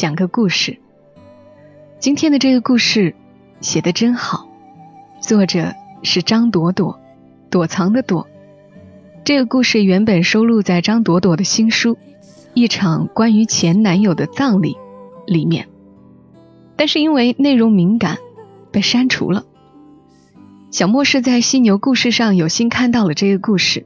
[0.00, 0.78] 讲个故事。
[1.98, 3.14] 今天的这个故事
[3.60, 4.48] 写的真好，
[5.20, 6.98] 作者是张朵朵，
[7.50, 8.26] 躲藏的躲。
[9.24, 11.96] 这个故事原本收录在张朵朵的新书
[12.54, 14.78] 《一场关于前男友的葬礼》
[15.30, 15.68] 里面，
[16.76, 18.16] 但是因为内容敏感，
[18.72, 19.44] 被删除了。
[20.70, 23.84] 小莫是在犀牛故事上有幸看到了这个故事。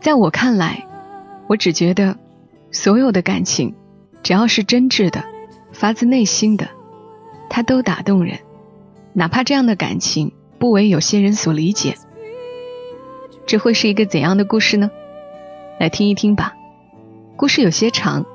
[0.00, 0.86] 在我看来，
[1.48, 2.16] 我只觉得
[2.72, 3.74] 所有的感情，
[4.26, 5.22] 只要是真挚的、
[5.70, 6.68] 发自内心的，
[7.48, 8.40] 它都打动人，
[9.12, 11.94] 哪怕这样的感情不为有些人所理解。
[13.46, 14.90] 这会是一个怎样的故事呢？
[15.78, 16.54] 来听一听吧。
[17.36, 18.26] 故事有些长，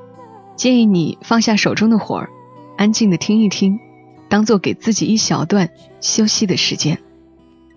[0.56, 2.30] 建议你放下手中的活儿，
[2.78, 3.78] 安静的听一听。
[4.30, 7.00] 当做给自己一小段休息的时间。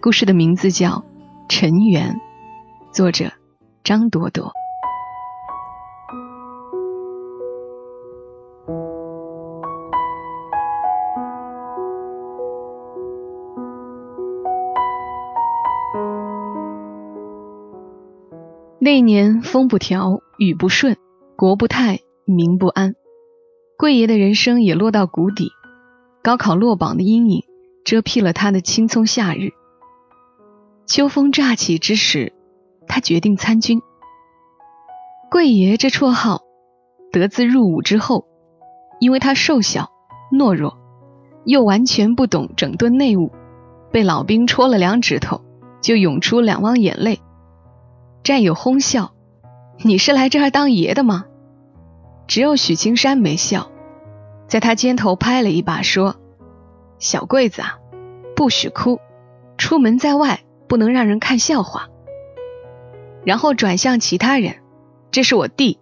[0.00, 0.90] 故事的名字叫
[1.48, 2.12] 《尘缘》，
[2.94, 3.32] 作者
[3.82, 4.52] 张朵朵。
[18.84, 20.98] 那年风不调，雨不顺，
[21.38, 22.94] 国不泰，民不安，
[23.78, 25.48] 贵爷的人生也落到谷底。
[26.22, 27.44] 高考落榜的阴影
[27.86, 29.52] 遮蔽了他的青葱夏日。
[30.84, 32.34] 秋风乍起之时，
[32.86, 33.80] 他决定参军。
[35.30, 36.42] 贵爷这绰号
[37.10, 38.26] 得自入伍之后，
[39.00, 39.92] 因为他瘦小
[40.30, 40.76] 懦弱，
[41.46, 43.32] 又完全不懂整顿内务，
[43.90, 45.40] 被老兵戳了两指头，
[45.80, 47.20] 就涌出两汪眼泪。
[48.24, 49.12] 战友哄笑
[49.84, 51.26] ：“你是来这儿当爷的吗？”
[52.26, 53.70] 只有许青山没笑。
[54.48, 56.16] 在他肩头拍了一把，说
[56.98, 57.78] ：“小桂子啊，
[58.34, 58.98] 不许哭，
[59.58, 61.88] 出门在外不能让人看笑话。”
[63.24, 64.56] 然后转向其他人
[65.12, 65.78] ：“这是我弟，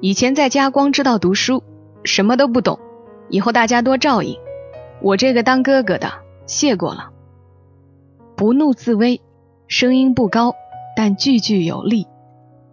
[0.00, 1.64] 以前在家光知道读书，
[2.04, 2.78] 什么都不懂，
[3.28, 4.38] 以后大家多照应。
[5.00, 6.12] 我这个当哥哥的，
[6.46, 7.10] 谢过了。”
[8.36, 9.20] 不怒自威，
[9.66, 10.54] 声音不高，
[10.96, 12.06] 但句句有力，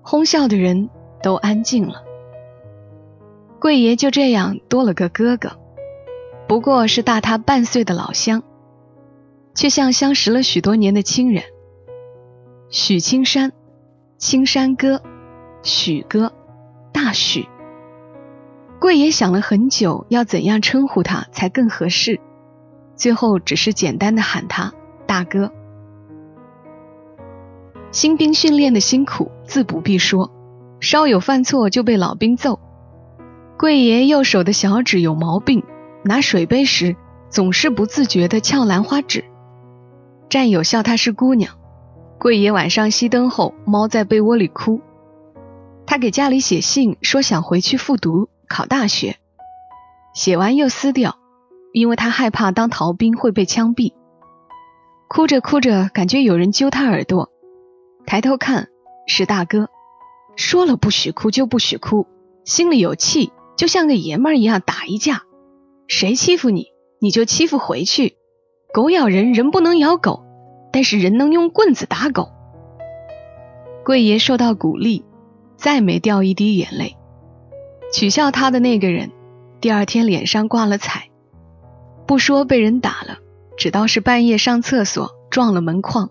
[0.02, 0.90] 哄笑的人
[1.22, 2.04] 都安静了。
[3.60, 5.58] 贵爷就这样多了个哥哥，
[6.48, 8.44] 不过是大他半岁的老乡，
[9.54, 11.44] 却像相识了许多年的亲人。
[12.70, 13.52] 许青山，
[14.18, 15.02] 青山哥，
[15.64, 16.32] 许哥，
[16.94, 17.48] 大许。
[18.80, 22.22] 贵爷想了很久，要怎样称呼他才更合适，
[22.96, 24.74] 最后只是简单的喊他
[25.06, 25.52] 大哥。
[27.92, 30.32] 新兵训练的辛苦自不必说，
[30.80, 32.60] 稍有犯错就被老兵揍。
[33.58, 35.64] 贵爷右手的小指有毛病，
[36.04, 36.96] 拿水杯时
[37.30, 39.26] 总是不自觉地翘兰花指。
[40.30, 41.56] 战友笑她是姑娘。
[42.20, 44.82] 贵爷晚上熄灯后，猫在被窝里哭。
[45.88, 49.16] 他给家里写信说想回去复读考大学，
[50.14, 51.18] 写完又撕掉，
[51.74, 53.94] 因为他害怕当逃兵会被枪毙。
[55.08, 57.30] 哭着哭着，感觉有人揪他耳朵，
[58.10, 58.70] 抬头看
[59.06, 59.70] 是大哥，
[60.36, 62.08] 说了不许哭就不许哭，
[62.44, 63.32] 心里有气。
[63.56, 65.22] 就像个爷们儿一样打一架，
[65.88, 66.70] 谁欺负你，
[67.00, 68.18] 你就欺负回去。
[68.74, 70.24] 狗咬人，人不能咬狗，
[70.74, 72.32] 但是人能用棍子打狗。
[73.86, 75.06] 贵爷受到鼓励，
[75.56, 76.98] 再没掉一滴眼泪。
[77.94, 79.12] 取笑他的那个人，
[79.62, 81.10] 第二天脸上挂了彩，
[82.08, 83.20] 不说被人打了，
[83.56, 86.10] 只道是半夜上厕所撞了门框。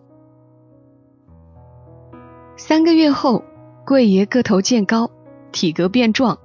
[2.59, 3.45] 三个月后，
[3.87, 5.13] 贵爷个头渐高，
[5.53, 6.41] 体格变壮。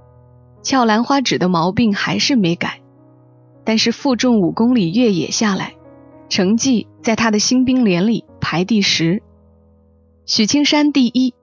[0.61, 2.81] 翘兰花指的毛病还是没改，
[3.65, 5.73] 但是负重五公里越野下来，
[6.29, 9.23] 成绩在他的新兵连里排第十。
[10.27, 11.33] 许青山第一。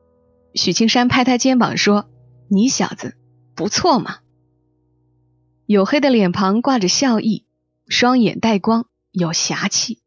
[0.55, 2.07] 许青山拍他肩膀说
[2.49, 3.17] ：“你小子
[3.57, 4.19] 不错嘛。”
[5.67, 7.45] 黝黑的脸庞挂着笑意，
[7.89, 9.99] 双眼带光，有侠气。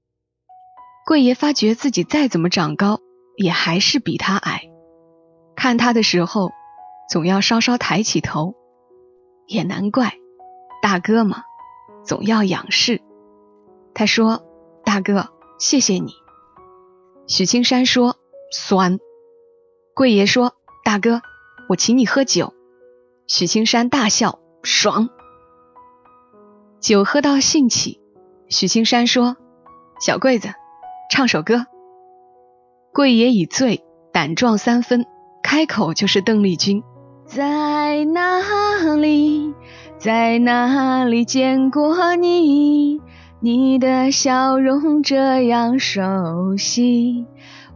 [1.06, 3.02] 贵爷发觉自己再怎么长高，
[3.36, 4.62] 也还是比他矮。
[5.56, 6.52] 看他的时候，
[7.10, 8.56] 总要稍稍抬起头。
[9.46, 10.14] 也难怪，
[10.82, 11.44] 大哥嘛，
[12.06, 13.02] 总要仰视。
[13.94, 14.44] 他说
[14.86, 16.14] ：“大哥，谢谢你。”
[17.28, 18.16] 许青山说
[18.52, 19.00] ：“酸。”
[19.94, 20.54] 贵爷说
[20.84, 21.22] ：“大哥，
[21.70, 22.54] 我请你喝酒。”
[23.28, 25.10] 许青山大笑：“爽。
[26.80, 28.02] 酒喝到兴起，
[28.48, 29.38] 许青山说
[30.00, 30.54] ：“小桂子，
[31.12, 31.66] 唱首歌。”
[32.94, 35.08] 贵爷已醉，胆壮三分，
[35.42, 36.84] 开口就是邓丽君
[37.26, 38.40] ：“在哪
[38.96, 39.52] 里，
[39.98, 43.02] 在哪里见过你？
[43.40, 47.26] 你的笑容这样熟悉，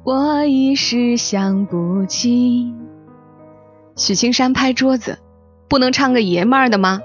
[0.04, 2.72] 我一时想不起。”
[3.98, 5.18] 许青山拍桌子
[5.68, 7.02] ：“不能唱个爷们儿的吗？”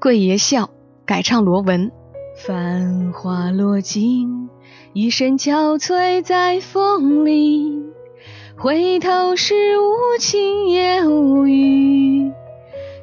[0.00, 0.70] 贵爷笑，
[1.04, 1.92] 改唱罗文
[2.36, 4.48] ：“繁花落尽。”
[4.92, 7.82] 一身憔悴在风里，
[8.56, 12.32] 回头是无情也无语。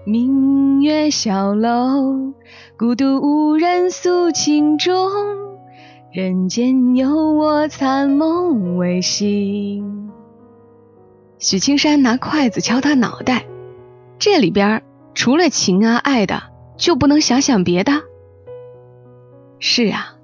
[0.04, 2.34] 明月小楼，
[2.80, 5.08] 孤独无人诉情衷。
[6.12, 10.10] 人间有我残梦未醒。
[11.38, 13.46] 许青山拿筷子敲他脑袋，
[14.18, 14.82] 这里边
[15.14, 16.42] 除了情啊爱的，
[16.76, 17.94] 就不能想想别的？
[19.65, 20.18] 是啊。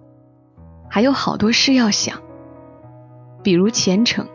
[0.89, 2.21] 还有好多事要想，
[3.41, 4.27] 比如前程。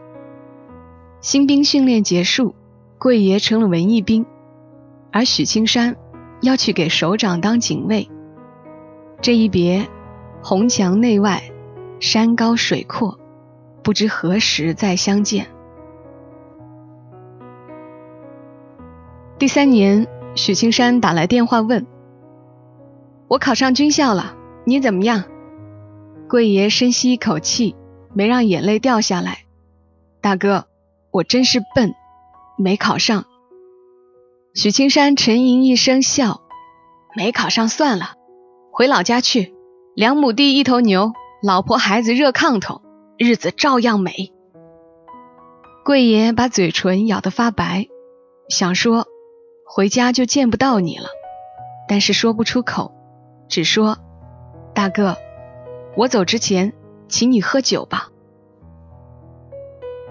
[1.20, 2.54] 新兵训练结束，
[2.98, 4.24] 贵爷成了文艺兵，
[5.12, 5.96] 而许青山
[6.40, 8.08] 要去给首长当警卫。
[9.20, 9.86] 这一别，
[10.42, 11.42] 红墙内外，
[12.00, 13.18] 山高水阔，
[13.82, 15.48] 不知何时再相见。
[19.38, 21.86] 第三年，许青山打来电话问
[23.28, 24.34] ：“我考上军校了，
[24.64, 25.24] 你怎么样？”
[26.28, 27.76] 贵爷深吸一口气，
[28.14, 29.44] 没让眼泪掉下来。
[30.20, 30.66] 大哥，
[31.10, 31.94] 我真是笨，
[32.56, 33.26] 没考上。
[34.54, 36.40] 许青山沉吟一声，笑
[37.14, 38.14] ：“没考上算了，
[38.72, 39.54] 回老家去，
[39.94, 41.12] 两亩地一头牛，
[41.42, 42.80] 老婆孩子热炕头，
[43.18, 44.32] 日子照样美。”
[45.84, 47.88] 贵爷把嘴唇咬得发白，
[48.48, 49.06] 想说
[49.66, 51.08] 回家就见不到你了，
[51.86, 52.94] 但是说不出口，
[53.48, 53.98] 只说
[54.74, 55.16] ：“大哥。”
[55.96, 56.72] 我走之前，
[57.06, 58.08] 请你喝酒吧。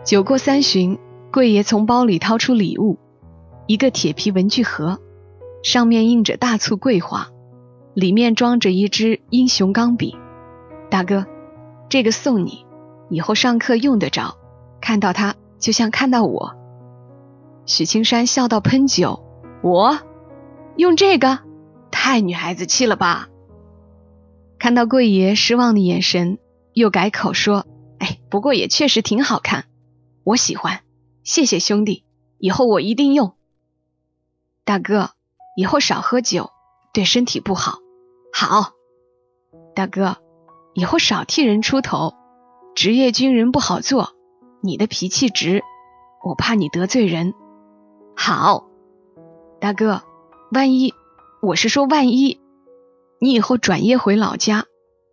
[0.06, 0.98] 酒过三巡，
[1.32, 2.98] 贵爷从包里掏出礼物，
[3.68, 5.00] 一个铁皮文具盒，
[5.62, 7.28] 上面印着“大簇桂花”，
[7.94, 10.18] 里面装着一支英雄钢笔。
[10.90, 11.26] 大哥，
[11.90, 12.66] 这个送你，
[13.10, 14.38] 以后上课用得着，
[14.80, 16.56] 看到它就像看到我。
[17.66, 19.22] 许青山笑到喷酒，
[19.62, 20.00] 我
[20.78, 21.40] 用这个，
[21.92, 23.28] 太女孩子气了吧？
[24.64, 26.40] 看到贵爷失望的眼神，
[26.72, 27.68] 又改口说
[28.00, 29.66] ：“哎，不过也确实挺好看，
[30.24, 30.84] 我喜欢。
[31.22, 32.06] 谢谢兄弟，
[32.38, 33.34] 以后我一定用。
[34.64, 35.10] 大哥，
[35.58, 36.50] 以后少喝酒，
[36.94, 37.80] 对身体不好。
[38.32, 38.72] 好，
[39.76, 40.16] 大哥，
[40.74, 42.14] 以后少替人出头，
[42.74, 44.14] 职业军人不好做。
[44.62, 45.62] 你的脾气直，
[46.24, 47.34] 我怕你得罪人。
[48.16, 48.68] 好，
[49.60, 50.04] 大哥，
[50.54, 50.94] 万一，
[51.42, 52.40] 我是说万一。”
[53.24, 54.66] 你以后转业回老家，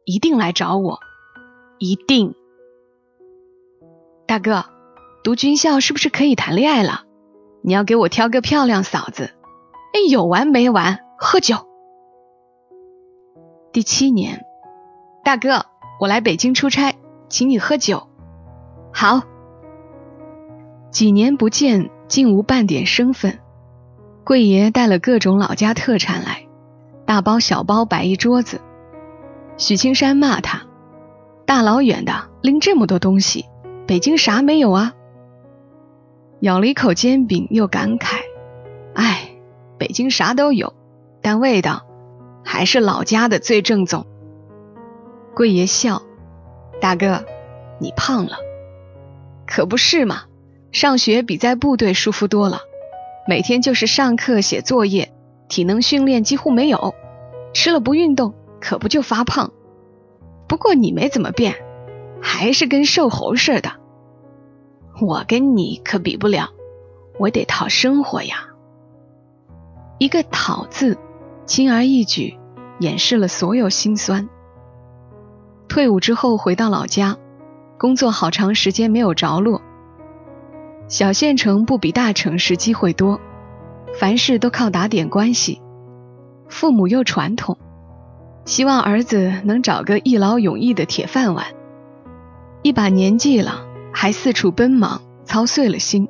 [0.04, 0.98] 一定来找我，
[1.78, 2.34] 一定。
[4.26, 4.64] 大哥，
[5.22, 7.04] 读军校是不是可以谈恋爱了？
[7.62, 9.30] 你要给我挑个漂亮嫂子。
[9.92, 10.98] 哎，有完没完？
[11.20, 11.68] 喝酒。
[13.72, 14.44] 第七年，
[15.22, 15.66] 大哥，
[16.00, 16.96] 我来北京出差，
[17.28, 18.08] 请你喝酒。
[18.92, 19.22] 好。
[20.90, 23.38] 几年不见，竟无半点生分。
[24.24, 26.48] 贵爷带了各种老家特产来。
[27.10, 28.61] 大包小包摆一桌子，
[29.56, 30.62] 许青山骂他
[31.44, 33.46] ：“大老远的拎这么多东西，
[33.85, 34.94] 北京啥没有啊？”
[36.38, 38.18] 咬了一口煎饼，又感慨
[38.94, 39.30] ：“哎，
[39.76, 40.73] 北京啥都有，
[41.20, 41.85] 但味道
[42.44, 44.06] 还是老家的最正宗。”
[45.35, 46.02] 贵爷笑
[46.80, 47.25] ：“大哥，
[47.80, 48.37] 你胖了，
[49.49, 50.26] 可不是嘛？
[50.70, 52.61] 上学比在部队舒服多了，
[53.26, 55.12] 每天就是上课写作业。”
[55.50, 56.94] 体能训练几乎没有，
[57.52, 59.52] 吃了不运动可不就发胖。
[60.49, 61.54] 不过你没怎么变，
[62.21, 63.73] 还是跟瘦猴似的。
[65.00, 66.50] 我跟你可比不了，
[67.19, 68.49] 我得讨生活呀。
[69.99, 70.99] 一个“讨”字，
[71.47, 72.38] 轻而易举
[72.80, 74.28] 掩饰了所有心酸。
[75.69, 77.16] 退伍之后回到老家，
[77.78, 79.62] 工作好长时间没有着落。
[80.88, 83.21] 小县城不比大城市机会多。
[83.99, 85.61] 凡事都靠打点关系，
[86.50, 87.57] 父母又传统，
[88.45, 91.47] 希望儿子能找个一劳永逸的铁饭碗。
[92.62, 96.09] 一把年纪了，还四处奔忙，操碎了心。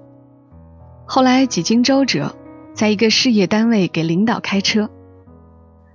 [1.07, 2.35] 后来几经周折，
[2.75, 4.91] 在一个事业单位给领导开车，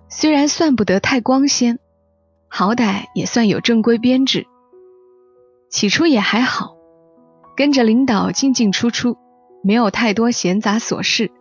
[0.07, 1.79] 虽然算不得太光鲜，
[2.47, 4.45] 好歹也算有正规编制。
[5.69, 6.75] 起初也还好，
[7.57, 9.17] 跟着领导进进出出，
[9.63, 11.31] 没有太多闲杂琐事。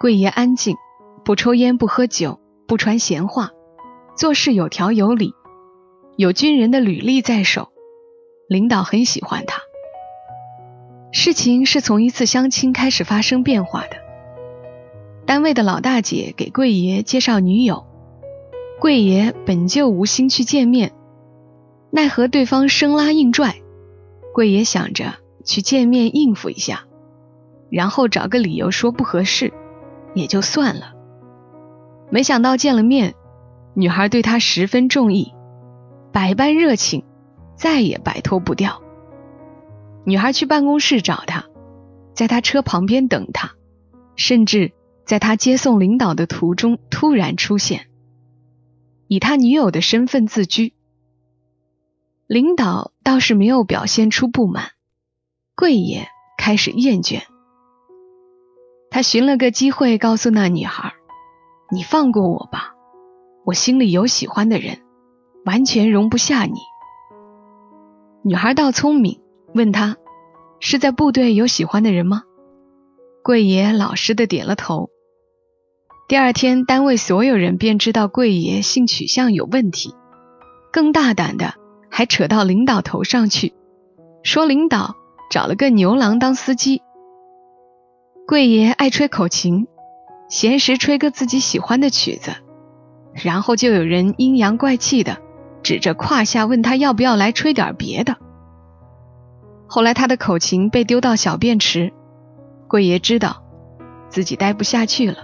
[0.00, 0.76] 贵爷安静，
[1.24, 3.50] 不抽烟，不喝酒，不传闲话，
[4.14, 5.32] 做事有条有理，
[6.16, 7.70] 有军人的履历在手，
[8.46, 9.62] 领导很喜欢他。
[11.12, 13.96] 事情是从一次相亲开始发生变化的。
[15.24, 17.86] 单位的老大姐给贵爷介绍女友，
[18.78, 20.92] 贵爷本就无心去见面，
[21.90, 23.62] 奈何对方生拉硬拽，
[24.34, 26.84] 贵爷想着去见面应付一下，
[27.70, 29.54] 然后找个理由说不合适，
[30.14, 30.93] 也就算了。
[32.14, 33.16] 没想到见了面，
[33.74, 35.34] 女孩对他十分中意，
[36.12, 37.02] 百般热情，
[37.56, 38.80] 再也摆脱不掉。
[40.04, 41.46] 女孩去办公室找他，
[42.14, 43.56] 在他车旁边等他，
[44.14, 44.70] 甚至
[45.04, 47.88] 在他接送领导的途中突然出现，
[49.08, 50.72] 以他女友的身份自居。
[52.28, 54.70] 领导倒是没有表现出不满，
[55.56, 56.06] 贵也
[56.38, 57.22] 开始厌倦。
[58.88, 60.94] 他寻了个机会告诉那女孩
[61.74, 62.74] ：“你放过我吧，
[63.44, 64.78] 我心里有喜欢的人，
[65.44, 66.54] 完全容不下你。”
[68.24, 69.20] 女孩倒聪明。
[69.54, 69.96] 问他
[70.58, 72.24] 是在部队有喜欢的人吗？
[73.22, 74.90] 贵爷老实的点了头。
[76.08, 79.94] 第二天，单位所有人便知道贵爷性取向有问题，
[80.72, 81.54] 更大胆的
[81.88, 83.54] 还扯到领导头上去，
[84.24, 84.96] 说领导
[85.30, 86.82] 找了个牛郎当司机。
[88.26, 89.68] 贵爷爱吹口琴，
[90.34, 92.32] 闲时吹个自己喜欢的曲子，
[93.12, 95.18] 然后就有人阴阳怪气的
[95.62, 98.16] 指着胯下问他要不要来吹点别的。
[99.68, 101.92] 后来他的口琴被丢到小便池，
[102.66, 103.44] 贵爷知道
[104.08, 105.18] 自己待不下去了。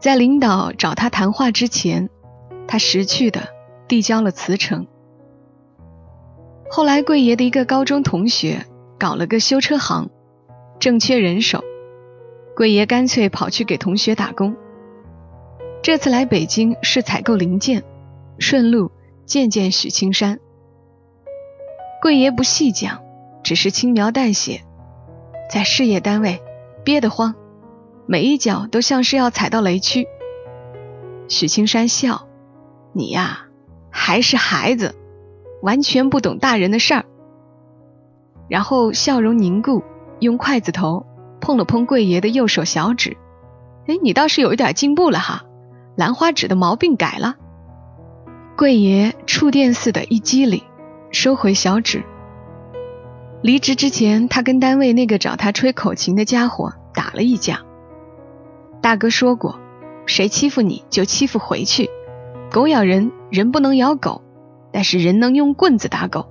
[0.00, 2.08] 在领导找他谈话之前，
[2.66, 3.42] 他识趣的
[3.88, 4.86] 递交了辞呈。
[6.70, 8.64] 后来贵爷的一个高中同学
[8.98, 10.08] 搞了个修车行，
[10.78, 11.62] 正缺人手，
[12.56, 14.56] 贵爷干脆跑去给同学打工。
[15.82, 17.84] 这次来北京是采购零件，
[18.38, 18.90] 顺路
[19.26, 20.40] 见见许青山。
[22.02, 23.04] 贵爷不细讲。
[23.44, 24.62] 只是轻描淡写，
[25.48, 26.42] 在事业单位
[26.82, 27.36] 憋得慌，
[28.04, 30.08] 每一脚都像是要踩到雷区。
[31.28, 32.26] 许青山笑
[32.92, 33.46] ：“你呀，
[33.88, 34.96] 还是孩子，
[35.62, 37.04] 完全不懂大人的事儿。”
[38.50, 39.84] 然后笑容凝固，
[40.18, 41.06] 用筷子头
[41.46, 43.16] 碰了碰贵爷的右手小指
[43.86, 45.44] ：“哎，你倒是有一点进步了哈，
[45.94, 47.36] 兰花指的毛病改了。”
[48.58, 50.64] 贵爷触电似的一激灵，
[51.12, 52.02] 收回小指。
[53.42, 57.60] 离职之前，他跟单位那个找他吹口琴的家伙打了一架。
[58.82, 59.60] 大哥说过，
[60.04, 61.88] 谁欺负你就欺负回去，
[62.50, 64.20] 狗咬人，人不能咬狗，
[64.72, 66.26] 但是人能用棍子打狗。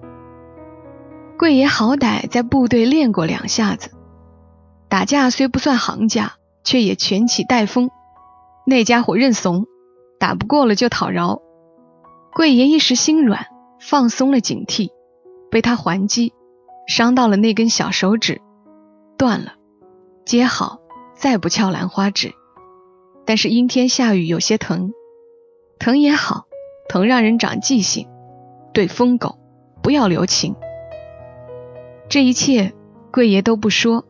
[1.37, 3.91] 贵爷好歹在部队练过两下子，
[4.95, 7.89] 打架虽不算行家，却也拳起带风。
[8.65, 9.65] 那家伙认怂，
[10.21, 11.41] 打不过了就讨饶。
[12.33, 13.47] 贵爷一时心软，
[13.77, 14.91] 放松了警惕，
[15.51, 16.31] 被他还击。
[16.87, 18.39] 伤到了那根小手指，
[19.17, 19.55] 断了，
[20.23, 20.79] 接好，
[21.13, 22.31] 再不翘兰花指。
[23.25, 24.93] 但是阴天下雨有些疼，
[25.77, 26.45] 疼也好，
[26.87, 28.07] 疼让人长记性。
[28.73, 29.37] 对疯狗，
[29.83, 30.55] 不要留情。
[32.07, 32.73] 这一切，
[33.11, 34.05] 贵爷都不说，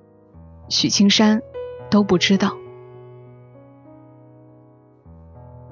[0.69, 1.41] 许青山
[1.89, 2.57] 都不知道。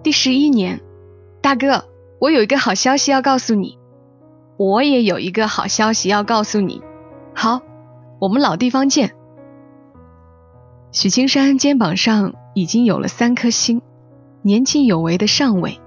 [0.03, 0.81] 第十一年，
[1.41, 1.85] 大哥，
[2.19, 3.77] 我有一个好消息要告诉你。
[4.57, 6.81] 我也有一个好消息要告诉你。
[7.33, 7.61] 好，
[8.19, 9.15] 我们老地方见。
[10.91, 13.81] 许青山肩膀上已经有了三颗星，
[14.43, 15.79] 年轻有为的上尉，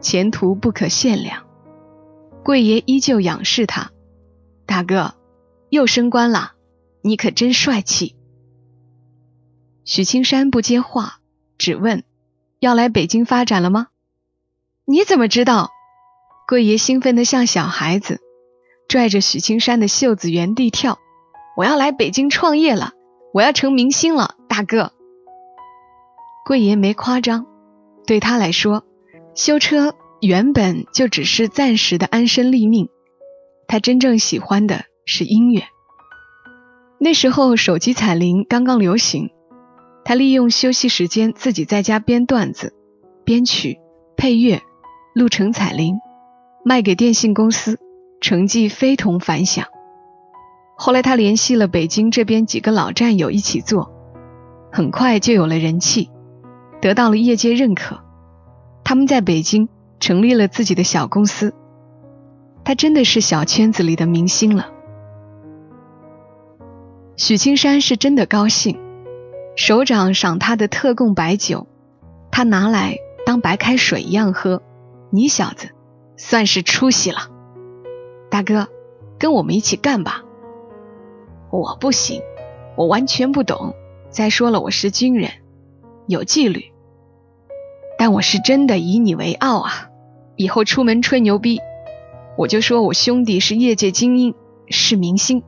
[0.00, 1.44] 前途不可限量。
[2.42, 3.90] 贵爷依旧仰视他，
[4.64, 5.12] 大哥
[5.68, 6.52] 又升官了，
[7.02, 8.16] 你可真帅气。
[9.92, 11.18] 许青山不接话，
[11.58, 12.04] 只问：
[12.60, 13.88] 要来北京发展了吗？
[14.84, 15.70] 你怎么知道？
[16.46, 18.20] 贵爷兴奋的像小孩子。
[18.86, 21.00] 拽着许青山的袖子原地跳，
[21.56, 22.92] 我要来北京创业了，
[23.34, 24.92] 我要成明星了，大哥。
[26.46, 27.46] 贵爷没夸张，
[28.06, 28.84] 对他来说，
[29.34, 32.88] 修车原本就只是暂时的安身立命，
[33.66, 35.64] 他真正喜欢的是音乐。
[37.00, 39.30] 那时候手机彩铃刚刚流行，
[40.04, 42.74] 他利用休息时间自己在家编段子、
[43.24, 43.78] 编曲、
[44.16, 44.62] 配乐，
[45.14, 45.98] 录成彩铃，
[46.64, 47.78] 卖给电信公司。
[48.22, 49.64] 成绩非同凡响。
[50.76, 53.90] 后来他联系了北京这边几个老战友一起做，
[54.70, 56.10] 很快就有了人气，
[56.82, 58.00] 得到了业界认可。
[58.84, 61.54] 他们在北京成立了自己的小公司。
[62.62, 64.68] 他真的是小圈子里的明星了。
[67.16, 68.78] 许青山是真的高兴，
[69.56, 71.66] 首长赏他的特供白酒
[72.30, 74.62] 他拿来当白开水一样喝。
[75.10, 75.70] 你小子
[76.16, 77.18] 算是出息了，
[78.30, 78.68] 大哥，
[79.18, 80.22] 跟我们一起干吧。
[81.50, 82.22] 我不行，
[82.76, 83.74] 我完全不懂。
[84.08, 85.30] 再说了，我是军人，
[86.06, 86.72] 有纪律。
[87.98, 89.90] 但我是真的以你为傲啊！
[90.36, 91.60] 以后出门吹牛逼，
[92.38, 94.34] 我就说我兄弟是业界精英，
[94.68, 95.42] 是明星。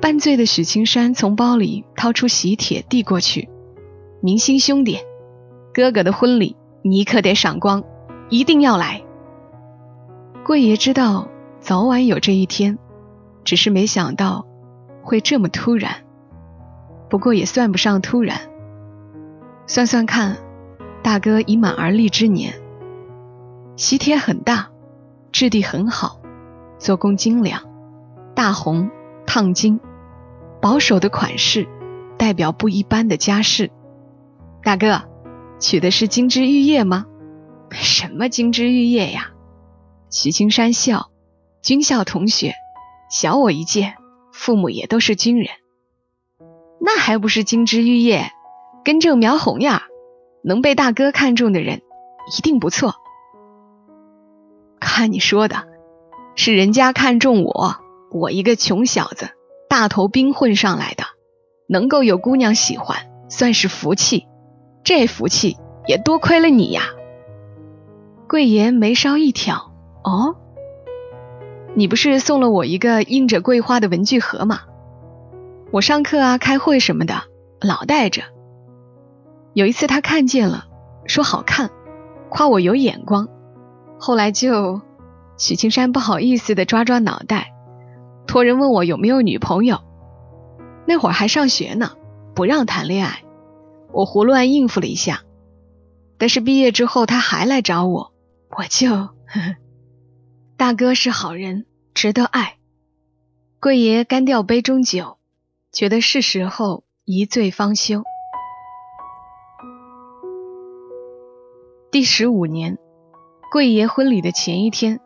[0.00, 3.48] 半醉的许青山从包里掏出喜帖递过去
[4.22, 4.98] ：“明星兄弟，
[5.74, 7.82] 哥哥的婚礼你可得赏光，
[8.28, 9.02] 一定要来。”
[10.46, 11.28] 贵爷知道
[11.60, 12.78] 早晚有这一天，
[13.44, 14.46] 只是没想到
[15.02, 16.04] 会这么突然。
[17.10, 18.40] 不过也算不上突然，
[19.66, 20.36] 算算看。
[21.00, 22.54] 大哥已满而立之年，
[23.76, 24.68] 喜帖很大，
[25.32, 26.20] 质地很好，
[26.78, 27.62] 做工精良，
[28.34, 28.90] 大红
[29.24, 29.80] 烫金，
[30.60, 31.68] 保守的款式，
[32.18, 33.70] 代表不一般的家世。
[34.62, 35.02] 大哥，
[35.60, 37.06] 娶的是金枝玉叶吗？
[37.70, 39.30] 什么金枝玉叶呀？
[40.10, 41.10] 许青山笑，
[41.62, 42.54] 军校同学，
[43.10, 43.94] 小我一届，
[44.32, 45.48] 父母也都是军人，
[46.80, 48.32] 那还不是金枝玉叶，
[48.84, 49.82] 根正苗红呀。
[50.44, 51.82] 能被大哥看中的人，
[52.36, 52.94] 一定不错。
[54.80, 55.66] 看你说的，
[56.36, 57.76] 是人家看中我，
[58.12, 59.30] 我一个穷小子，
[59.68, 61.04] 大头兵混上来的，
[61.68, 62.96] 能够有姑娘喜欢，
[63.28, 64.26] 算是福气。
[64.82, 66.82] 这福气也多亏了你呀。
[68.26, 69.72] 贵爷眉梢一挑，
[70.02, 70.36] 哦，
[71.74, 74.60] 你不是送了我一个印着桂花的文具盒吗？
[75.70, 77.24] 我上课啊、开会什么的，
[77.60, 78.22] 老带着。
[79.52, 80.64] 有一次他看见了，
[81.04, 81.70] 说好看，
[82.30, 83.28] 夸我有眼光。
[83.98, 84.80] 后来就，
[85.36, 87.52] 许青山不好意思的抓抓脑袋，
[88.28, 89.80] 托人问我有没有女朋友。
[90.86, 91.96] 那会儿还上学呢，
[92.34, 93.24] 不让谈恋爱，
[93.92, 95.22] 我胡乱应付了一下。
[96.18, 98.12] 但是毕业之后他还来找我，
[98.56, 99.56] 我就，呵 呵
[100.56, 102.58] 大哥是好人，值得爱。
[103.60, 105.16] 贵爷干掉杯中酒，
[105.72, 108.02] 觉得是时候一醉方休。
[111.90, 112.78] 第十五年，
[113.50, 115.00] 贵爷婚礼的前一天，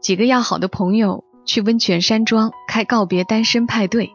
[0.00, 4.12] 几个要好的朋友去温泉山庄开告别单身派对。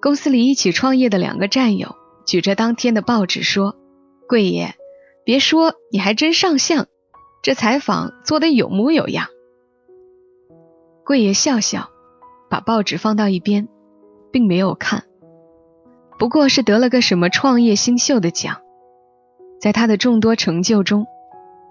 [0.00, 3.76] 公司里一起创业的两个战友举着当天的报纸说
[4.28, 4.74] ：“贵爷，
[5.24, 6.86] 别说，你还真上相，
[7.42, 9.26] 这采访做得有模有样。”
[11.04, 11.90] 贵爷笑笑，
[12.48, 13.68] 把报纸放到一边，
[14.30, 15.04] 并没有看。
[16.18, 18.60] 不过是得了个什么创业新秀的奖。
[19.60, 21.06] 在他的众多成就中，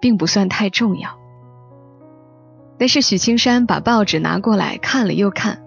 [0.01, 1.17] 并不算太重要。
[2.77, 5.63] 但是许青山把报纸拿过来看了又看，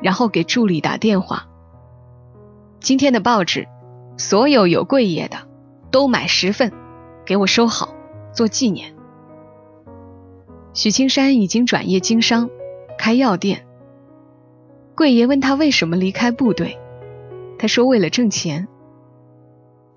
[0.00, 1.48] 然后给助理打电话
[2.80, 3.66] ：“今天的报纸，
[4.16, 5.36] 所有有贵爷的
[5.90, 6.72] 都买十份，
[7.24, 7.94] 给我收好，
[8.32, 8.94] 做纪念。”
[10.72, 12.50] 许青山已经转业经商，
[12.98, 13.66] 开药店。
[14.94, 16.78] 贵爷问他为什么离开部队，
[17.58, 18.68] 他说为了挣钱。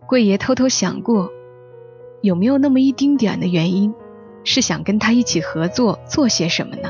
[0.05, 1.31] 贵爷偷偷想过，
[2.21, 3.93] 有没有那么一丁点的原因，
[4.43, 6.89] 是想跟他一起合作做些什么呢？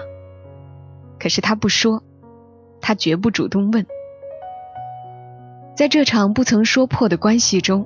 [1.19, 2.03] 可是他不说，
[2.81, 3.85] 他绝不主动问。
[5.75, 7.85] 在这场不曾说破的关系中，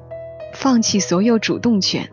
[0.54, 2.10] 放弃所有主动权，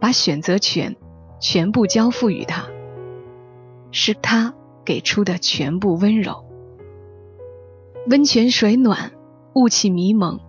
[0.00, 0.96] 把选择权
[1.40, 2.66] 全部交付于他，
[3.92, 6.44] 是他给出的全部温柔。
[8.06, 9.12] 温泉水暖，
[9.54, 10.40] 雾气迷蒙。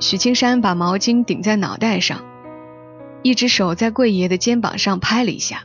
[0.00, 2.24] 许青山把毛巾顶在脑袋上，
[3.22, 5.64] 一只手在贵爷的肩膀上拍了一下：“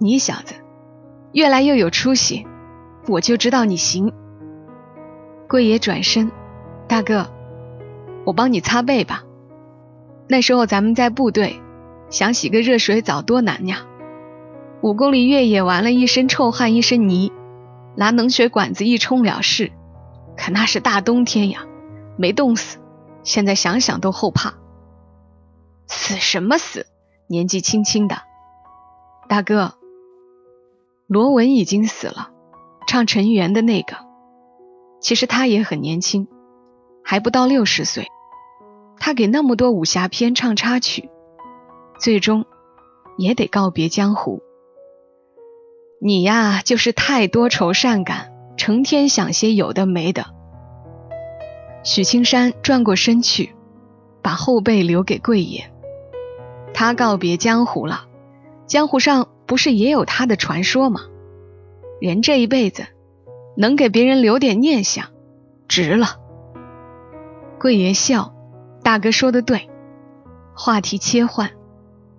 [0.00, 0.54] 你小子
[1.32, 2.46] 越来越有出息，
[3.06, 4.12] 我就知道你行。”
[5.48, 6.32] 贵爷转身
[6.88, 7.30] ：“大哥，
[8.24, 9.24] 我帮你擦背吧。
[10.26, 11.60] 那时候咱们在部队，
[12.08, 13.84] 想洗个热水澡多难呀！
[14.80, 17.30] 五公里越野完了，一身臭汗一身泥，
[17.94, 19.70] 拿冷水管子一冲了事。
[20.36, 21.66] 可那是大冬天呀，
[22.16, 22.78] 没冻死。”
[23.22, 24.54] 现在想想都后怕，
[25.86, 26.86] 死什么死？
[27.26, 28.22] 年纪轻轻的，
[29.28, 29.74] 大哥，
[31.06, 32.30] 罗文已经死了，
[32.86, 33.96] 唱陈圆的那个。
[35.00, 36.28] 其实他也很年轻，
[37.02, 38.08] 还不到六十岁。
[38.98, 41.10] 他给那么多武侠片唱插曲，
[41.98, 42.46] 最终
[43.18, 44.42] 也得告别江湖。
[46.00, 50.26] 你呀，就是太多愁善感，成天想些有的没的。
[51.82, 53.54] 许青山转过身去，
[54.22, 55.70] 把后背留给贵爷。
[56.84, 58.08] 他告别江湖了，
[58.66, 61.00] 江湖上不是也有他的传说吗？
[61.98, 62.84] 人这一辈子，
[63.56, 65.06] 能给别人留点念想，
[65.66, 66.20] 值了。
[67.58, 68.34] 贵爷笑，
[68.82, 69.70] 大哥说的对，
[70.54, 71.52] 话题切换：“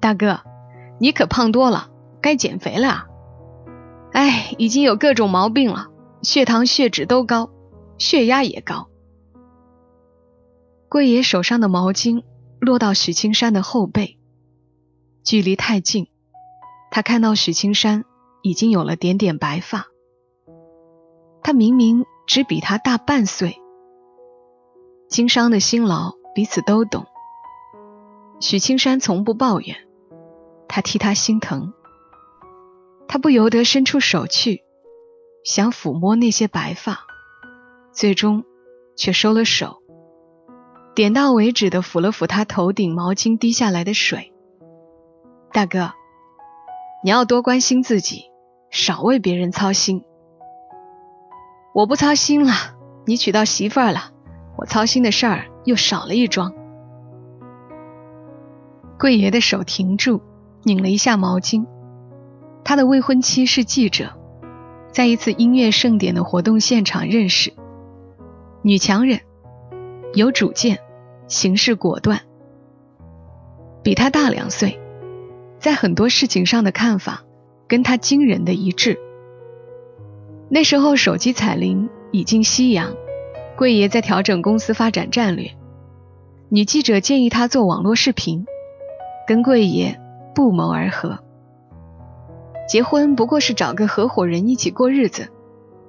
[0.02, 0.40] 大哥，
[0.98, 3.06] 你可胖多了，该减肥了。
[4.14, 5.90] 哎，已经有各种毛病了，
[6.24, 7.52] 血糖、血脂都高，
[8.00, 8.88] 血压也高。”
[10.90, 12.24] 桂爷手上的毛巾
[12.60, 14.15] 落到许青山的后背，
[15.26, 16.08] 距离太近，
[16.92, 18.06] 他看到许青山
[18.44, 19.88] 已经有了点点白发。
[21.42, 23.60] 他明明只比他大半岁，
[25.10, 27.08] 经商的辛劳彼此都懂。
[28.40, 29.76] 许青山从不抱怨，
[30.68, 31.74] 他替他心疼。
[33.08, 34.62] 他不由得伸出手去，
[35.44, 37.00] 想抚摸那些白发，
[37.92, 38.44] 最终
[38.96, 39.82] 却收了手。
[40.94, 44.32] 点到为止的抚了抚他头顶毛巾滴下来的水。
[45.56, 45.94] 大哥，
[47.02, 48.30] 你要多关心自己，
[48.72, 50.04] 少为别人操心。
[51.74, 52.52] 我不操心了，
[53.06, 54.12] 你娶到媳妇儿了，
[54.58, 56.54] 我操心的事儿又少了一桩。
[59.00, 60.22] 桂爷的手停住，
[60.64, 61.66] 拧了一下毛巾。
[62.66, 64.10] 他的未婚妻是记者，
[64.92, 67.54] 在一次音乐盛典的活动现场认识，
[68.62, 69.22] 女强人，
[70.16, 70.80] 有主见。
[71.30, 72.20] 行事果断，
[73.82, 74.82] 比他大两岁，
[75.66, 77.24] 在很多事情上的看法
[77.68, 79.00] 跟他惊人的一致。
[80.48, 82.94] 那时候手机彩铃已经夕阳，
[83.58, 85.58] 贵爷在调整公司发展战略。
[86.50, 88.46] 女记者建议他做网络视频，
[89.28, 90.00] 跟贵爷
[90.36, 91.18] 不谋而合。
[92.70, 95.30] 结婚不过是找个合伙人一起过日子，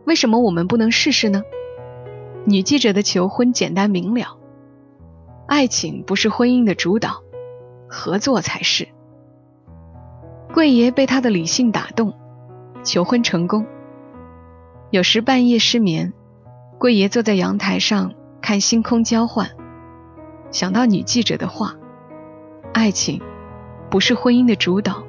[0.06, 1.42] 为什么我们不能试试呢？
[2.46, 4.38] 女记者的求婚简单明了。
[5.46, 7.22] 爱情不是婚姻的主导，
[7.90, 8.88] 合作才是。
[10.52, 12.14] 贵爷被他的理性打动，
[12.82, 13.66] 求婚成功。
[14.90, 16.12] 有时半夜失眠，
[16.78, 19.50] 贵爷坐在阳台上看星空交换，
[20.50, 21.74] 想到女记者的话：
[22.72, 23.20] 爱情
[23.90, 25.04] 不是婚姻的主导，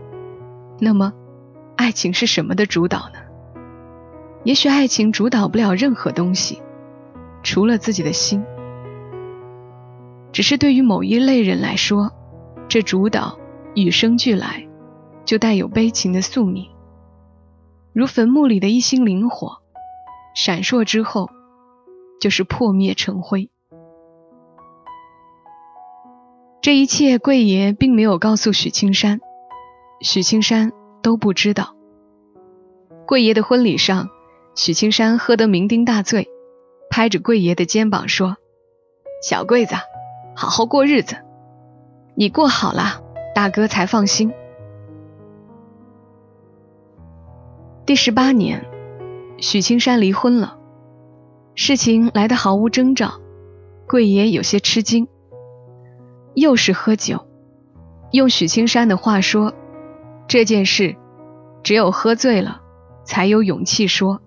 [0.80, 1.14] 那么
[1.76, 3.20] 爱情是什么的主导呢？
[4.44, 6.62] 也许爱情主导不了任何东西，
[7.44, 8.44] 除了自己的心。
[10.34, 12.12] 只是对于某一类人来说，
[12.68, 13.40] 这主导
[13.76, 14.67] 与生俱来，
[15.28, 16.70] 就带有悲情的宿命，
[17.94, 19.58] 如坟墓里的一星灵火，
[20.34, 21.30] 闪烁之后
[22.20, 23.52] 就是破灭成灰。
[26.62, 29.20] 这一切，贵爷并没有告诉许青山，
[30.02, 30.72] 许青山
[31.04, 31.76] 都不知道。
[33.06, 34.10] 贵爷的婚礼上，
[34.56, 36.28] 许青山喝得酩酊大醉，
[36.90, 38.38] 拍着贵爷的肩膀说
[39.22, 39.76] ：“小贵子。”
[40.40, 41.18] 好好过日子，
[42.16, 43.02] 你过好了，
[43.34, 44.32] 大哥才放心。
[47.88, 48.66] 第十八年，
[49.38, 50.58] 许青山离婚了，
[51.56, 53.22] 事情来得毫无征兆，
[53.88, 55.08] 贵爷有些吃惊。
[56.36, 57.26] 又是喝酒，
[58.12, 59.54] 用许青山的话说，
[60.28, 60.98] 这件事
[61.64, 62.60] 只有喝醉了
[63.06, 64.22] 才有勇气说。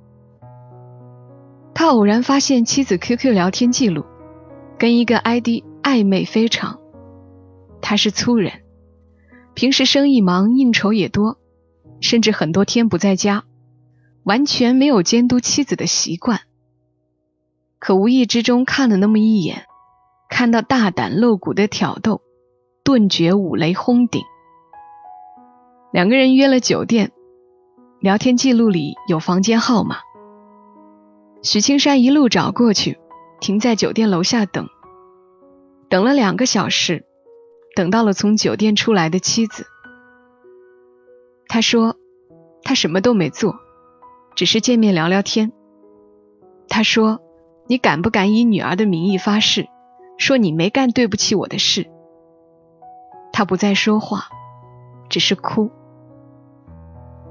[1.75, 4.07] 他偶然发现妻子 QQ 聊天记录，
[4.79, 5.49] 跟一个 ID。
[5.83, 6.79] 暧昧非常，
[7.83, 8.63] 他是粗人，
[9.53, 11.37] 平时生意忙，应酬也多，
[12.01, 13.45] 甚至很多天不在家，
[14.25, 16.41] 完全没有监督妻子的习惯。
[17.79, 19.65] 可无意之中看了那么一眼，
[20.29, 22.21] 看到大胆露骨的挑逗，
[22.85, 24.23] 顿觉五雷轰顶。
[25.93, 27.11] 两个人约了酒店，
[27.99, 29.97] 聊天记录里有房间号码。
[31.43, 32.99] 许青山一路找过去，
[33.41, 34.69] 停在酒店楼下等。
[35.89, 37.07] 等了两个小时，
[37.75, 39.67] 等到了从酒店出来的妻子。
[41.49, 41.97] 他说
[42.63, 43.59] ：“他什么都没做，
[44.35, 45.53] 只是见面聊聊天。”
[46.69, 47.21] 他说
[47.67, 49.69] ：“你敢不敢以女儿的名义发誓，
[50.19, 51.87] 说你没干对不起我的事？”
[53.33, 54.29] 他不再说话，
[55.09, 55.71] 只是哭。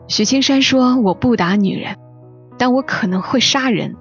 [0.08, 1.98] 许青山说：“我不打女人，
[2.58, 3.96] 但我可能会杀人。”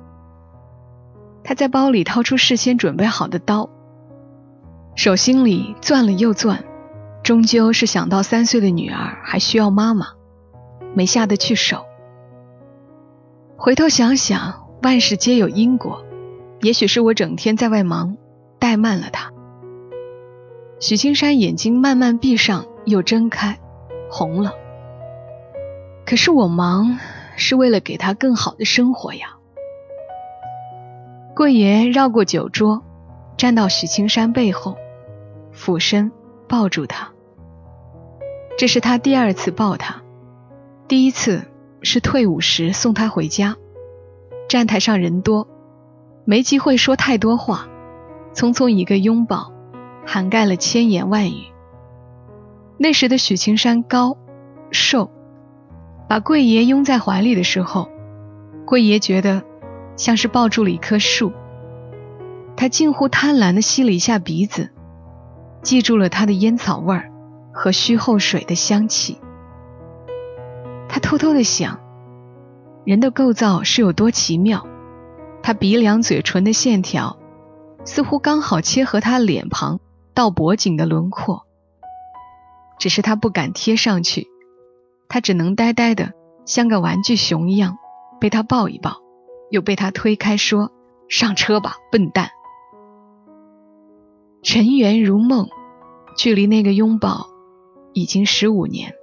[1.45, 3.71] 他在包里掏出事先准备好的刀。
[4.95, 6.65] 手心里攥了又攥，
[7.23, 10.09] 终究是想到三岁的女儿还需要妈妈，
[10.95, 11.85] 没下得去手。
[13.61, 16.05] 回头想想，万事皆有因果，
[16.61, 18.17] 也许是我整天在外忙，
[18.61, 19.33] 怠慢了他。
[20.79, 23.59] 许青山眼睛慢慢闭上又睁开，
[24.09, 24.53] 红了。
[26.07, 27.01] 可是我忙
[27.37, 29.35] 是为了给他更好的生活呀。
[31.35, 32.85] 贵爷绕过酒桌，
[33.37, 34.77] 站到许青山背后。
[35.51, 36.13] 俯身
[36.49, 37.09] 抱住他，
[38.57, 40.03] 这是他第二次抱他，
[40.87, 41.43] 第一次
[41.83, 43.57] 是退伍时送他回家，
[44.49, 45.47] 站台上人多，
[46.25, 47.69] 没机会说太多话，
[48.35, 49.53] 匆匆一个拥抱，
[50.07, 51.45] 涵盖了千言万语。
[52.77, 54.17] 那时的许青山高、
[54.71, 55.11] 瘦，
[56.09, 57.89] 把桂爷拥在怀里的时候，
[58.65, 59.43] 桂爷觉得
[59.97, 61.33] 像是抱住了一棵树。
[62.57, 64.71] 他近乎贪婪地吸了一下鼻子，
[65.63, 67.11] 记住了他的烟草味儿
[67.53, 69.19] 和须后水的香气。
[70.99, 71.79] 他偷偷的想，
[72.85, 74.67] 人的构造是有多奇妙。
[75.45, 77.17] 他鼻梁、嘴唇的线条，
[77.85, 79.79] 似乎刚好切合他脸庞
[80.13, 81.47] 到脖颈的轮廓。
[82.81, 84.27] 只是他不敢贴上去，
[85.09, 86.15] 他只能呆呆的
[86.47, 87.79] 像个玩具熊一样，
[88.21, 88.97] 被他抱一抱，
[89.53, 90.73] 又被他推开，说
[91.09, 92.31] ：“上车吧，笨蛋。”
[94.43, 95.47] 尘缘如梦，
[96.17, 97.29] 距离那个拥抱
[97.93, 98.95] 已经十五年。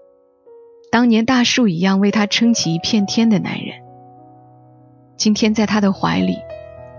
[0.96, 3.84] 当年大树一样为他撑起一片天的男人，
[5.18, 6.38] 今天在他的怀里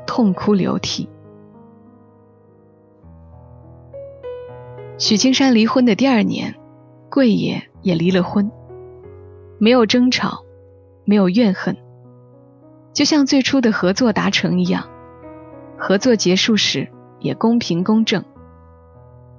[0.06, 1.08] 痛哭流涕。
[4.98, 6.56] 许青山离婚的第二年，
[7.08, 8.50] 桂爷也离了婚，
[9.58, 10.44] 没有争吵，
[11.06, 11.78] 没有怨恨，
[12.92, 14.90] 就像最初的合作达成一样，
[15.78, 16.90] 合作结束时。
[17.18, 18.26] 也公平公正，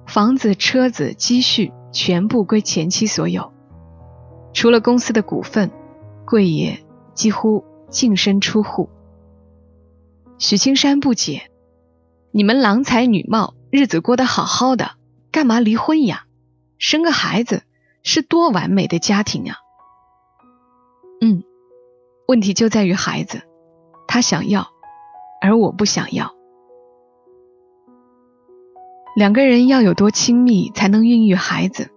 [0.04, 3.52] 房子、车子、积蓄全部归前妻所有，
[4.58, 5.70] 除了公司的股份，
[6.26, 8.88] 贵爷几乎净身出户。
[10.36, 11.48] 许青山不解
[12.34, 14.96] ：“你们郎才女貌，日子过得好好的，
[15.30, 16.24] 干嘛离婚呀？
[16.76, 17.62] 生个孩子
[18.02, 19.58] 是多完美的家庭啊！”
[21.22, 21.44] 嗯，
[22.26, 23.42] 问题就在于孩子，
[24.08, 24.66] 他想要，
[25.40, 26.34] 而我不想要。
[29.14, 31.92] 两个人要有多亲密才能孕育孩子，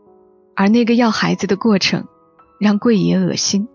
[0.56, 2.06] 而那个要孩子的过程
[2.62, 3.68] 让桂爷恶心。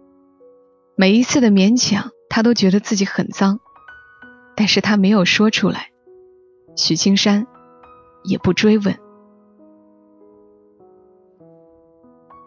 [0.94, 3.58] 每一次的勉强，他都觉得自己很脏，
[4.54, 5.88] 但是他没有说出来。
[6.76, 7.48] 许青山
[8.22, 8.96] 也不追问。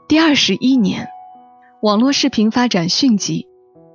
[0.07, 1.09] 第二十一年，
[1.81, 3.45] 网络视频发展迅疾，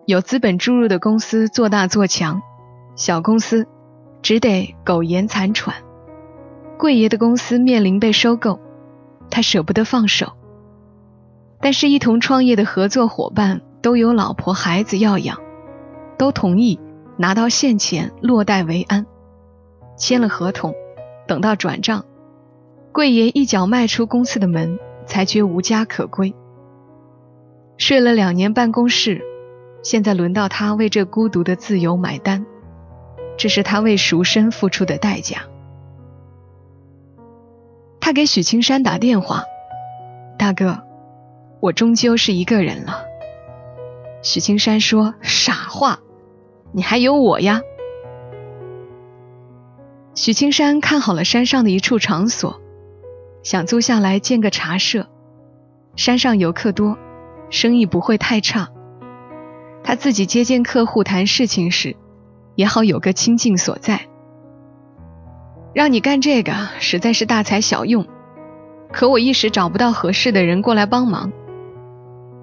[0.04, 2.42] 有资本注入的公司做大做强，
[2.94, 3.66] 小公司
[4.20, 5.76] 只得苟延残喘。
[6.78, 8.60] 贵爷的公司面临被收购，
[9.30, 10.34] 他舍不得放手。
[11.64, 15.38] 但是，一同创业的合作伙伴都有老婆孩子要养，
[16.18, 16.78] 都同意
[17.16, 19.06] 拿到现钱落袋为安。
[19.96, 20.74] 签了合同，
[21.26, 22.04] 等到转账，
[22.92, 26.34] 贵爷一脚迈出公司的门，才觉无家可归。
[27.78, 29.22] 睡了两年办公室，
[29.82, 32.44] 现在轮到他为这孤独的自由买单，
[33.38, 35.38] 这是他为赎身付出的代价。
[38.00, 39.44] 他给许青山打电话
[40.36, 40.82] ：“大哥，
[41.64, 43.06] 我终究是一个人了。”
[44.22, 46.00] 许青山说：“傻话，
[46.72, 47.62] 你还有我呀。”
[50.14, 52.60] 许青山看好了山上的一处场所，
[53.42, 55.08] 想租下来建个茶社。
[55.96, 56.98] 山上游客多，
[57.48, 58.68] 生意不会太差。
[59.82, 61.96] 他自己接见客户谈事情时，
[62.56, 64.08] 也好有个清静所在。
[65.72, 68.06] 让你干这个实在是大材小用，
[68.92, 71.32] 可我一时找不到合适的人过来帮忙。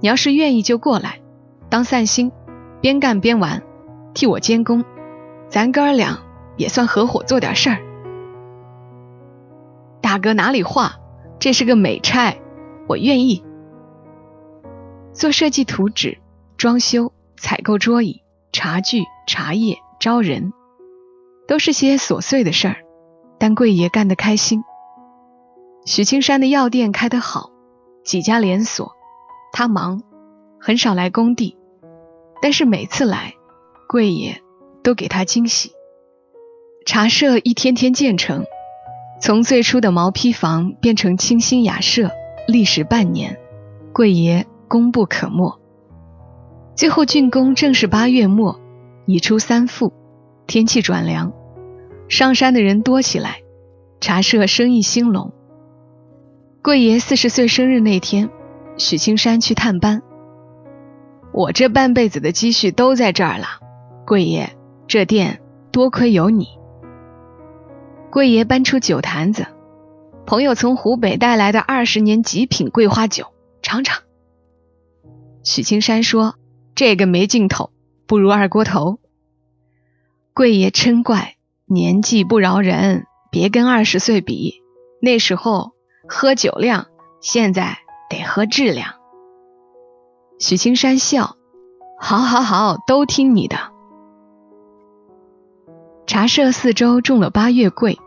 [0.02, 1.22] 你要是愿意就过来，
[1.70, 2.32] 当散心，
[2.82, 3.62] 边干边玩，
[4.14, 4.84] 替我监工，
[5.48, 6.20] 咱哥儿俩
[6.58, 7.78] 也算合伙做点事儿。
[10.02, 10.96] 大哥哪里话，
[11.40, 12.36] 这是个美差，
[12.88, 13.46] 我愿意。
[15.14, 16.18] 做设计图纸、
[16.58, 20.52] 装修、采购桌椅、茶具、茶叶、招人，
[21.48, 22.78] 都是些琐碎的事儿。
[23.38, 24.64] 但贵爷干得开心。
[25.86, 27.50] 许青山的药店开得好，
[28.04, 28.94] 几家连锁，
[29.52, 30.02] 他忙，
[30.60, 31.58] 很少来工地，
[32.42, 33.34] 但是每次来，
[33.88, 34.42] 贵爷
[34.84, 35.72] 都给他惊喜。
[36.86, 38.46] 茶社一天天建成，
[39.22, 42.12] 从最初的毛坯房变成清新雅舍，
[42.48, 43.38] 历时半年，
[43.94, 45.60] 贵爷功不可没。
[46.76, 48.60] 最后竣工正是八月末，
[49.06, 49.94] 已出三伏，
[50.48, 51.34] 天气转凉。
[52.08, 53.42] 上山的人多起来，
[54.00, 55.32] 茶社生意兴隆。
[56.64, 58.30] 贵爷四十岁生日那天，
[58.78, 60.02] 许青山去探班。
[61.34, 63.46] 我这半辈子的积蓄都在这儿了，
[64.06, 64.50] 贵爷，
[64.88, 66.48] 这店多亏有你。
[68.12, 69.48] 贵爷搬出酒坛子，
[70.26, 73.28] 朋友从湖北带来的二十年极品桂花酒，
[73.62, 74.02] 尝尝。
[75.44, 76.36] 许青山说
[76.76, 77.72] ：“这个没劲头，
[78.06, 79.00] 不如二锅头。”
[80.34, 81.36] 贵爷嗔怪。
[81.68, 84.56] 年纪不饶人，别跟二十岁比。
[85.02, 85.72] 那时候
[86.06, 86.88] 喝酒量，
[87.22, 87.78] 现在
[88.12, 88.96] 得喝质量。
[90.38, 91.38] 许青山笑
[91.98, 93.58] ：“好，好，好，都听你的。”
[96.06, 97.98] 茶社四周种了八月桂，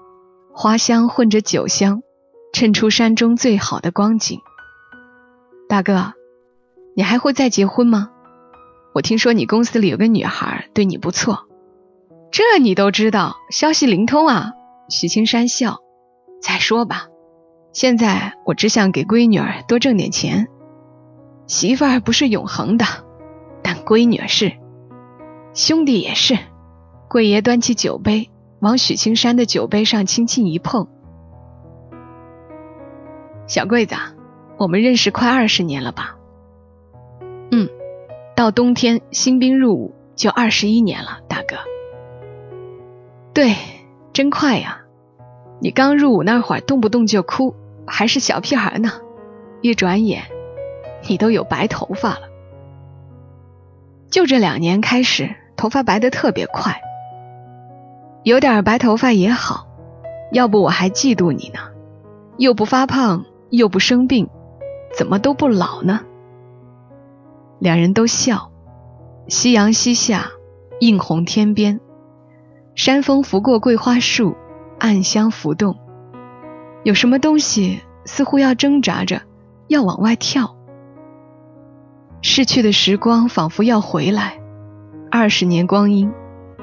[0.53, 2.03] 花香混着酒香，
[2.53, 4.41] 衬出山中最好的光景。
[5.69, 6.13] 大哥，
[6.95, 8.11] 你还会再结婚吗？
[8.95, 11.49] 我听说你公司里有个女孩对你不错，
[12.31, 14.53] 这你都知道，消息灵通啊！
[14.91, 15.79] 许青山笑。
[16.43, 17.07] 再说吧，
[17.75, 20.47] 现在我只想给闺女儿多挣点钱。
[21.49, 22.85] 媳妇儿不是永恒的，
[23.63, 24.53] 但闺女是，
[25.53, 26.39] 兄弟也是。
[27.09, 30.87] 贵爷端起酒杯，往许青山的酒杯上轻轻一碰。
[33.49, 33.97] 小贵子，
[34.57, 36.17] 我们认识快二十年了吧？
[37.51, 37.69] 嗯。
[38.37, 41.57] 到冬天新兵入伍就二十一年了，大哥。
[43.33, 43.55] 对，
[44.13, 44.83] 真快呀！
[45.61, 47.55] 你刚入伍那会儿动不动就哭，
[47.87, 48.93] 还是小屁孩呢，
[49.61, 50.25] 一转眼
[51.09, 52.29] 你都有白头发了。
[54.11, 56.81] 就这两年开始，头发白的特别快。
[58.23, 59.67] 有点白头发也好，
[60.33, 61.61] 要不我还嫉妒你呢。
[62.39, 64.29] 又不发胖，又不生病，
[64.97, 66.01] 怎么都不老呢？
[67.59, 68.51] 两人都笑，
[69.29, 70.31] 夕阳西下，
[70.81, 71.81] 映红天边，
[72.75, 74.37] 山风拂过桂花树，
[74.79, 75.77] 暗香浮动。
[76.85, 79.23] 有什么东西似乎要挣扎着
[79.69, 80.55] 要往外跳。
[82.21, 84.39] 逝去的时光仿佛要回来，
[85.11, 86.13] 二十年光阴，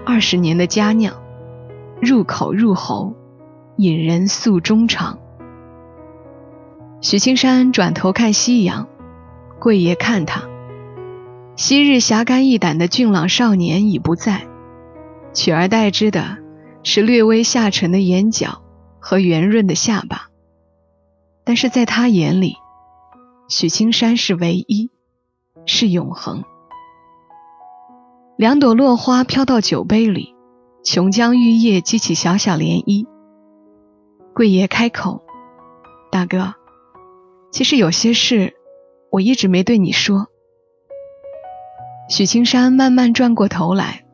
[0.06, 1.16] 二十年的佳酿，
[2.02, 3.14] 入口入喉，
[3.78, 5.20] 引人诉衷肠。
[7.02, 8.88] 许青山转头看夕阳，
[9.60, 10.44] 桂爷看他。
[11.56, 14.48] 昔日侠肝义胆的俊朗少年已不在，
[15.34, 16.38] 取而代之的
[16.84, 18.61] 是略微下沉的眼角
[19.02, 20.30] 和圆润的下巴。
[21.44, 22.56] 但是在他眼里，
[23.50, 24.90] 许青山是唯一，
[25.66, 26.44] 是永恒。
[28.38, 30.36] 两朵落花飘到酒杯里，
[30.86, 33.06] 琼浆玉液激起小小涟漪。
[34.34, 35.22] 贵爷开口
[36.10, 36.54] ：“大哥，
[37.52, 38.54] 其实有些事
[39.12, 40.28] 我一直没对你说。”
[42.08, 44.06] 许青山慢慢转过头来，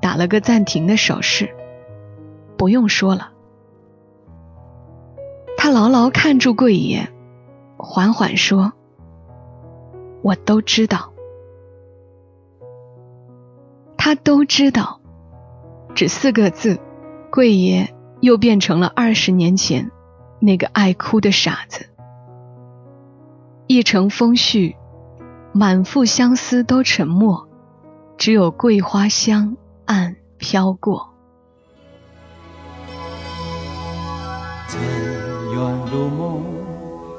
[0.00, 1.54] 打了个暂停的手势。
[2.56, 3.32] 不用说了。
[5.66, 7.08] 他牢牢看住贵爷，
[7.76, 8.72] 缓缓说
[10.22, 11.12] ：“我都知道。”
[13.98, 15.00] 他都知道，
[15.92, 16.78] 只四个字，
[17.32, 19.90] 贵爷又变成了二十年前
[20.38, 21.88] 那个爱哭的傻子。
[23.66, 24.76] 一程风絮，
[25.52, 27.48] 满腹相思都沉默。
[28.16, 31.15] 只有桂花香暗飘过。
[35.56, 36.42] 缘如梦，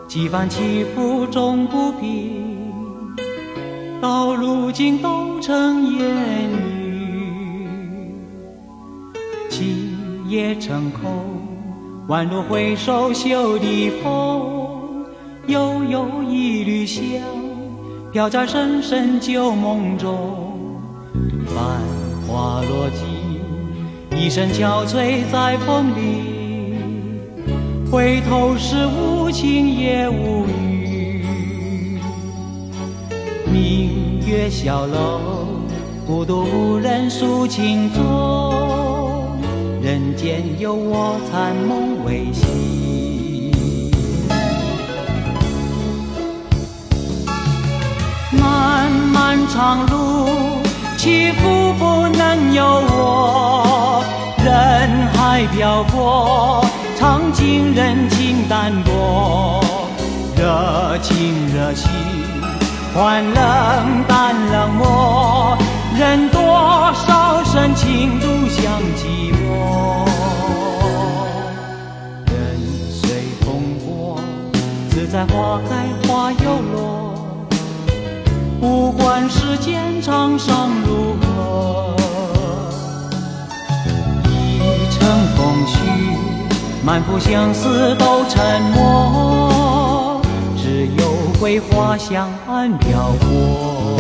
[0.07, 3.15] 几番起伏终不平，
[3.99, 6.05] 到如今都成烟
[6.51, 8.11] 雨。
[9.49, 9.89] 情
[10.29, 11.09] 也成空，
[12.09, 15.03] 宛如回首袖的风，
[15.47, 17.03] 悠悠一缕香，
[18.11, 20.13] 飘在深深旧梦中。
[21.47, 21.81] 繁
[22.27, 23.07] 花落尽，
[24.15, 26.36] 一身憔悴在风里。
[27.89, 32.01] 回头是无情也无语。
[33.49, 35.47] 明月小楼，
[36.05, 38.03] 孤独无人诉情衷。
[39.81, 43.51] 人间有我残梦未醒。
[48.33, 50.27] 漫漫长路。
[50.97, 54.03] 起伏不能由我，
[54.43, 56.65] 人海漂泊，
[56.97, 59.61] 尝尽人情淡薄，
[60.35, 61.87] 热情热心
[62.95, 65.55] 换冷淡冷漠，
[65.95, 70.07] 人多少深情独向寂寞。
[72.25, 72.35] 人
[72.91, 74.19] 随风过，
[74.89, 77.13] 自在花开花又落。
[78.59, 81.95] 不管世间沧桑如何，
[86.87, 90.21] 满腹相思都沉默，
[90.55, 93.99] 只有桂花香暗飘过。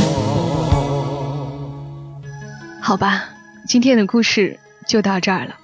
[2.81, 3.25] 好吧，
[3.67, 4.57] 今天的故事
[4.87, 5.57] 就到这儿了。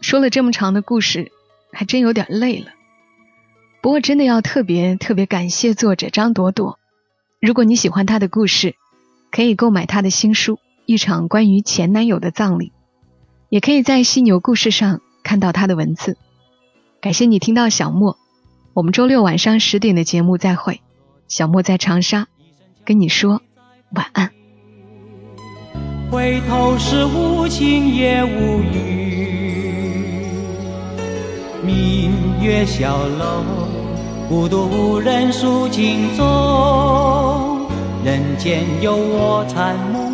[0.00, 1.32] 说了这么长的故事，
[1.72, 2.68] 还真有点累了。
[3.82, 6.78] 不过真的要特别特别感谢作者张朵朵。
[7.40, 8.76] 如果你喜欢他的故事，
[9.32, 10.54] 可以购买他的新书
[10.86, 12.66] 《一场关于前男友的葬礼》，
[13.48, 16.16] 也可以在犀牛故事上看到他的文字。
[17.04, 18.16] 感谢你听到小莫，
[18.72, 20.80] 我们周六晚上十点的节目再会。
[21.28, 22.28] 小莫在长沙，
[22.82, 23.42] 跟你说
[23.94, 24.30] 晚安。
[26.10, 30.30] 回头是无情也无语，
[31.62, 32.10] 明
[32.42, 33.44] 月小楼。
[34.26, 37.68] 孤独无人诉情衷，
[38.02, 40.13] 人间有我残梦。